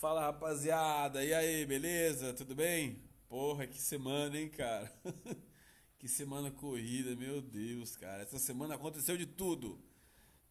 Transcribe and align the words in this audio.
Fala 0.00 0.22
rapaziada, 0.22 1.22
e 1.22 1.34
aí, 1.34 1.66
beleza? 1.66 2.32
Tudo 2.32 2.54
bem? 2.54 3.02
Porra, 3.28 3.66
que 3.66 3.78
semana, 3.78 4.40
hein, 4.40 4.48
cara? 4.48 4.90
que 5.98 6.08
semana 6.08 6.50
corrida, 6.50 7.14
meu 7.14 7.42
Deus, 7.42 7.96
cara. 7.96 8.22
Essa 8.22 8.38
semana 8.38 8.76
aconteceu 8.76 9.18
de 9.18 9.26
tudo. 9.26 9.78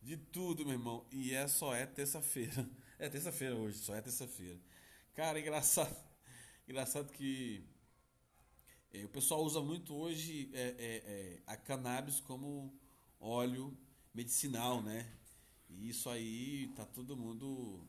De 0.04 0.16
tudo, 0.18 0.64
meu 0.64 0.76
irmão. 0.76 1.04
E 1.12 1.34
é 1.34 1.48
só 1.48 1.74
é 1.74 1.88
terça-feira. 1.88 2.70
É 3.00 3.10
terça-feira 3.10 3.56
hoje, 3.56 3.80
só 3.80 3.96
é 3.96 4.02
terça-feira. 4.02 4.60
Cara, 5.16 5.40
engraçado. 5.40 5.96
Engraçado 6.68 7.12
que 7.12 7.66
é, 8.94 9.04
o 9.04 9.10
pessoal 9.10 9.44
usa 9.44 9.62
muito 9.62 9.96
hoje 9.96 10.52
é, 10.54 10.76
é, 10.78 11.42
a 11.48 11.58
cannabis 11.58 12.20
como 12.20 12.78
óleo 13.20 13.76
medicinal, 14.14 14.84
né? 14.84 15.10
E 15.70 15.90
isso 15.90 16.08
aí 16.08 16.68
tá 16.76 16.86
todo 16.86 17.18
mundo 17.18 17.88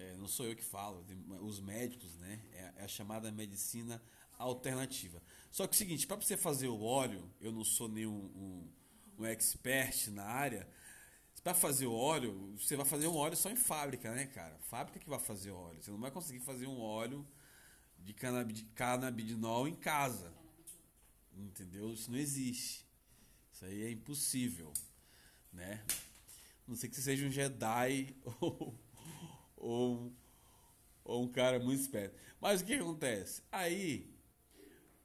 é, 0.00 0.16
não 0.16 0.26
sou 0.26 0.46
eu 0.46 0.56
que 0.56 0.64
falo, 0.64 1.04
os 1.42 1.60
médicos, 1.60 2.16
né? 2.16 2.40
É, 2.52 2.72
é, 2.78 2.84
a 2.84 2.88
chamada 2.88 3.30
medicina 3.30 4.02
alternativa. 4.38 5.22
Só 5.50 5.66
que 5.66 5.74
é 5.74 5.76
o 5.76 5.78
seguinte, 5.78 6.06
para 6.06 6.16
você 6.16 6.36
fazer 6.36 6.68
o 6.68 6.80
óleo, 6.80 7.30
eu 7.40 7.52
não 7.52 7.64
sou 7.64 7.86
nenhum 7.86 8.14
um, 8.34 8.72
um 9.18 9.26
expert 9.26 10.08
na 10.08 10.24
área. 10.24 10.66
Para 11.42 11.54
fazer 11.54 11.86
o 11.86 11.94
óleo, 11.94 12.54
você 12.58 12.76
vai 12.76 12.84
fazer 12.84 13.06
um 13.08 13.16
óleo 13.16 13.36
só 13.36 13.50
em 13.50 13.56
fábrica, 13.56 14.14
né, 14.14 14.26
cara? 14.26 14.58
Fábrica 14.68 14.98
que 14.98 15.08
vai 15.08 15.18
fazer 15.18 15.50
óleo. 15.50 15.82
Você 15.82 15.90
não 15.90 15.98
vai 15.98 16.10
conseguir 16.10 16.40
fazer 16.40 16.66
um 16.66 16.80
óleo 16.80 17.26
de 17.98 18.14
canabidinol 18.74 19.68
em 19.68 19.74
casa. 19.74 20.32
Entendeu? 21.34 21.92
Isso 21.92 22.10
não 22.10 22.18
existe. 22.18 22.86
Isso 23.52 23.64
aí 23.64 23.84
é 23.84 23.90
impossível, 23.90 24.72
né? 25.52 25.82
Não 26.66 26.76
sei 26.76 26.88
que 26.88 26.96
você 26.96 27.02
seja 27.02 27.26
um 27.26 27.30
Jedi 27.30 28.14
ou 28.40 28.78
ou, 29.70 30.12
ou 31.04 31.24
um 31.24 31.28
cara 31.28 31.58
muito 31.58 31.80
esperto. 31.80 32.16
Mas 32.40 32.60
o 32.60 32.64
que 32.64 32.74
acontece? 32.74 33.42
Aí, 33.50 34.12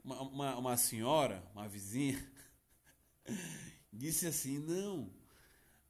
uma, 0.04 0.22
uma, 0.22 0.58
uma 0.58 0.78
senhora, 0.78 1.44
uma 1.54 1.68
vizinha, 1.68 2.20
disse 3.92 4.28
assim: 4.28 4.60
Não, 4.60 5.12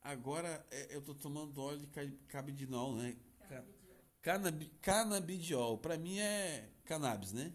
agora 0.02 0.66
é, 0.72 0.96
eu 0.96 1.02
tô 1.02 1.14
tomando 1.14 1.62
óleo 1.62 1.80
de 1.80 1.88
cabidinol, 2.28 2.96
né? 2.96 3.16
Canabidiol. 4.22 4.72
Canabidiol. 4.81 5.78
Pra 5.78 5.98
mim 5.98 6.18
é 6.18 6.70
cannabis, 6.84 7.31
né? 7.31 7.53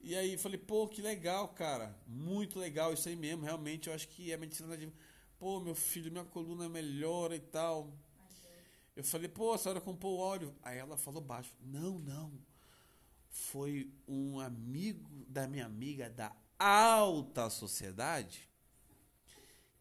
E 0.00 0.14
aí 0.14 0.38
falei, 0.38 0.56
pô, 0.56 0.86
que 0.86 1.02
legal, 1.02 1.48
cara. 1.48 1.92
Muito 2.06 2.60
legal 2.60 2.92
isso 2.92 3.08
aí 3.08 3.16
mesmo. 3.16 3.44
Realmente 3.44 3.88
eu 3.88 3.94
acho 3.94 4.06
que 4.06 4.30
é 4.30 4.36
medicina 4.36 4.68
nativa. 4.68 4.92
Pô, 5.36 5.58
meu 5.58 5.74
filho, 5.74 6.12
minha 6.12 6.24
coluna 6.24 6.68
melhora 6.68 7.34
e 7.34 7.40
tal. 7.40 7.92
Eu 8.96 9.04
falei, 9.04 9.28
pô, 9.28 9.52
a 9.52 9.58
senhora 9.58 9.80
comprou 9.80 10.18
óleo. 10.18 10.56
Aí 10.62 10.78
ela 10.78 10.96
falou 10.96 11.20
baixo: 11.20 11.54
Não, 11.60 11.98
não. 11.98 12.32
Foi 13.28 13.92
um 14.08 14.40
amigo 14.40 15.26
da 15.28 15.46
minha 15.46 15.66
amiga 15.66 16.08
da 16.08 16.34
alta 16.58 17.50
sociedade 17.50 18.48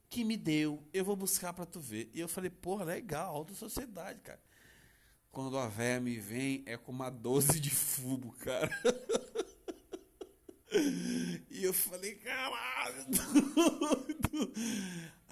que 0.10 0.26
me 0.26 0.36
deu. 0.36 0.84
Eu 0.94 1.06
vou 1.06 1.16
buscar 1.16 1.54
pra 1.54 1.66
tu 1.66 1.80
ver. 1.80 2.10
E 2.14 2.20
eu 2.20 2.28
falei, 2.28 2.50
porra, 2.50 2.84
legal, 2.84 3.34
alta 3.34 3.54
sociedade, 3.54 4.20
cara. 4.20 4.42
Quando 5.32 5.58
a 5.58 5.68
véia 5.68 6.00
me 6.00 6.18
vem, 6.20 6.64
é 6.66 6.78
com 6.78 6.92
uma 6.92 7.10
12 7.10 7.60
de 7.60 7.70
fumo, 7.70 8.34
cara. 8.34 8.70
E 11.50 11.64
eu 11.64 11.72
falei, 11.74 12.16
caralho, 12.16 13.06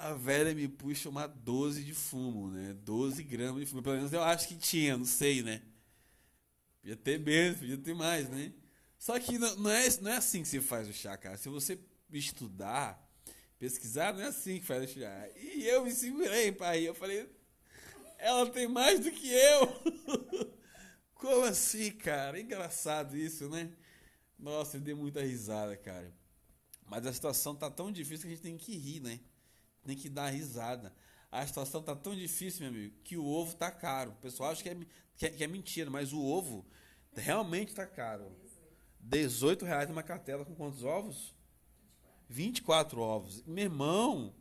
a 0.03 0.13
velha 0.13 0.53
me 0.53 0.67
puxa 0.67 1.07
uma 1.07 1.25
12 1.25 1.81
de 1.81 1.93
fumo, 1.93 2.51
né? 2.51 2.73
12 2.73 3.23
gramas 3.23 3.61
de 3.61 3.65
fumo. 3.65 3.81
Pelo 3.81 3.95
menos 3.95 4.11
eu 4.11 4.21
acho 4.21 4.49
que 4.49 4.55
tinha, 4.55 4.97
não 4.97 5.05
sei, 5.05 5.41
né? 5.41 5.61
Podia 6.81 6.97
ter 6.97 7.17
menos, 7.17 7.57
podia 7.57 7.77
ter 7.77 7.95
mais, 7.95 8.27
né? 8.27 8.51
Só 8.97 9.17
que 9.17 9.37
não 9.37 9.69
é, 9.69 9.89
não 10.01 10.11
é 10.11 10.17
assim 10.17 10.41
que 10.41 10.49
se 10.49 10.59
faz 10.59 10.89
o 10.89 10.93
chá, 10.93 11.15
cara. 11.15 11.37
Se 11.37 11.47
você 11.47 11.79
estudar, 12.11 13.01
pesquisar, 13.57 14.13
não 14.13 14.21
é 14.21 14.27
assim 14.27 14.59
que 14.59 14.65
faz 14.65 14.83
o 14.83 14.93
chá. 14.93 15.29
E 15.37 15.65
eu 15.65 15.85
me 15.85 15.91
segurei, 15.91 16.51
pai. 16.51 16.85
Eu 16.85 16.93
falei, 16.93 17.29
ela 18.17 18.49
tem 18.49 18.67
mais 18.67 18.99
do 18.99 19.09
que 19.09 19.31
eu. 19.31 20.53
Como 21.15 21.45
assim, 21.45 21.91
cara? 21.91 22.41
Engraçado 22.41 23.15
isso, 23.15 23.47
né? 23.47 23.71
Nossa, 24.37 24.75
eu 24.75 24.81
dei 24.81 24.93
muita 24.93 25.21
risada, 25.21 25.77
cara. 25.77 26.13
Mas 26.85 27.07
a 27.07 27.13
situação 27.13 27.55
tá 27.55 27.71
tão 27.71 27.89
difícil 27.89 28.27
que 28.27 28.33
a 28.33 28.35
gente 28.35 28.43
tem 28.43 28.57
que 28.57 28.75
rir, 28.75 28.99
né? 28.99 29.21
Tem 29.85 29.95
que 29.95 30.09
dar 30.09 30.29
risada. 30.29 30.93
A 31.31 31.45
situação 31.45 31.81
tá 31.81 31.95
tão 31.95 32.15
difícil, 32.15 32.61
meu 32.61 32.69
amigo, 32.69 32.95
que 33.03 33.17
o 33.17 33.25
ovo 33.25 33.55
tá 33.55 33.71
caro. 33.71 34.11
O 34.11 34.15
pessoal 34.15 34.51
acha 34.51 34.61
que 34.61 34.69
é, 34.69 34.77
que 35.15 35.25
é, 35.25 35.29
que 35.29 35.43
é 35.43 35.47
mentira, 35.47 35.89
mas 35.89 36.13
o 36.13 36.21
ovo 36.21 36.65
realmente 37.13 37.73
tá 37.73 37.85
caro. 37.85 38.31
18 38.99 39.65
reais 39.65 39.89
numa 39.89 40.03
cartela 40.03 40.45
com 40.45 40.55
quantos 40.55 40.83
ovos? 40.83 41.33
24 42.29 43.01
ovos. 43.01 43.43
Meu 43.45 43.65
irmão, 43.65 44.33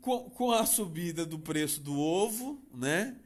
com, 0.00 0.30
com 0.30 0.52
a 0.52 0.64
subida 0.64 1.26
do 1.26 1.38
preço 1.38 1.80
do 1.80 1.98
ovo, 1.98 2.62
né? 2.72 3.18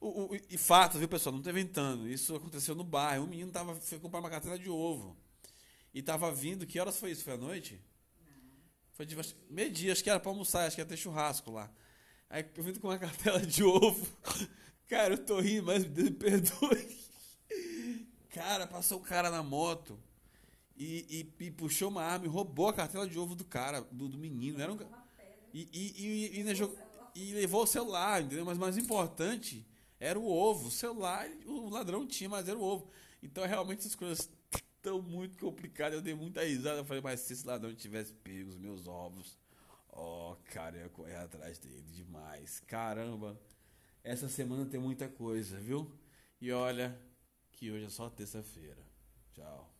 O, 0.00 0.34
o, 0.34 0.36
e 0.50 0.58
fato, 0.58 0.98
viu, 0.98 1.08
pessoal? 1.08 1.32
Não 1.32 1.40
estou 1.40 1.52
inventando. 1.52 2.08
Isso 2.08 2.34
aconteceu 2.34 2.74
no 2.74 2.84
bairro. 2.84 3.24
Um 3.24 3.28
menino 3.28 3.50
tava, 3.50 3.74
foi 3.76 3.98
comprar 3.98 4.20
uma 4.20 4.30
cartela 4.30 4.58
de 4.58 4.68
ovo. 4.68 5.16
E 5.92 6.02
tava 6.02 6.32
vindo. 6.32 6.66
Que 6.66 6.78
horas 6.80 6.98
foi 6.98 7.10
isso? 7.10 7.24
Foi 7.24 7.34
à 7.34 7.36
noite? 7.36 7.80
Foi 8.94 9.04
de 9.04 9.16
meio-dia, 9.50 9.92
acho 9.92 10.02
que 10.02 10.08
era 10.08 10.20
para 10.20 10.30
almoçar, 10.30 10.66
acho 10.66 10.76
que 10.76 10.80
ia 10.80 10.86
ter 10.86 10.96
churrasco 10.96 11.50
lá. 11.50 11.70
Aí 12.30 12.46
eu 12.56 12.62
vindo 12.62 12.80
com 12.80 12.88
uma 12.88 12.98
cartela 12.98 13.40
de 13.40 13.62
ovo. 13.62 14.06
Cara, 14.88 15.14
eu 15.14 15.18
tô 15.18 15.40
rindo, 15.40 15.66
mas 15.66 15.84
me 15.84 16.10
perdoe. 16.12 16.98
Cara, 18.30 18.66
passou 18.66 19.00
um 19.00 19.02
cara 19.02 19.30
na 19.30 19.42
moto 19.42 19.98
e, 20.76 21.26
e, 21.40 21.44
e, 21.46 21.50
puxou 21.50 21.88
uma 21.88 22.02
arma 22.02 22.26
e 22.26 22.28
roubou 22.28 22.68
a 22.68 22.72
cartela 22.72 23.06
de 23.06 23.18
ovo 23.18 23.34
do 23.34 23.44
cara, 23.44 23.80
do, 23.90 24.08
do 24.08 24.18
menino. 24.18 24.60
Era 24.60 24.72
um... 24.72 24.78
E, 25.52 25.68
e, 25.72 26.38
e, 26.38 26.40
e, 27.14 27.32
levou 27.32 27.62
o 27.62 27.66
celular, 27.66 28.22
entendeu? 28.22 28.44
Mas 28.44 28.58
mais 28.58 28.76
importante 28.76 29.66
era 29.98 30.18
o 30.18 30.28
ovo. 30.28 30.68
O 30.68 30.70
celular, 30.70 31.28
o 31.46 31.68
ladrão 31.68 32.06
tinha, 32.06 32.28
mas 32.28 32.48
era 32.48 32.58
o 32.58 32.62
ovo. 32.62 32.88
Então, 33.22 33.44
realmente, 33.46 33.86
as 33.86 33.94
coisas 33.94 34.28
estão 34.84 35.00
muito 35.00 35.38
complicadas. 35.38 35.94
Eu 35.94 36.02
dei 36.02 36.14
muita 36.14 36.44
risada. 36.44 36.78
Eu 36.78 36.84
falei, 36.84 37.02
mas 37.02 37.20
se 37.20 37.32
esse 37.32 37.46
ladrão 37.46 37.74
tivesse 37.74 38.12
pego 38.12 38.50
os 38.50 38.58
meus 38.58 38.86
ovos, 38.86 39.38
ó, 39.88 40.32
oh, 40.32 40.36
cara, 40.52 40.76
eu 40.76 40.82
ia 40.82 40.88
correr 40.90 41.16
atrás 41.16 41.58
dele 41.58 41.82
demais. 41.90 42.60
Caramba, 42.60 43.40
essa 44.02 44.28
semana 44.28 44.66
tem 44.66 44.78
muita 44.78 45.08
coisa, 45.08 45.58
viu? 45.58 45.90
E 46.40 46.52
olha 46.52 46.96
que 47.52 47.70
hoje 47.70 47.86
é 47.86 47.88
só 47.88 48.10
terça-feira. 48.10 48.84
Tchau. 49.32 49.73